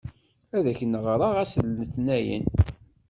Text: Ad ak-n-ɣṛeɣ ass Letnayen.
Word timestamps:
Ad 0.57 0.65
ak-n-ɣṛeɣ 0.71 1.33
ass 1.43 1.53
Letnayen. 1.79 2.45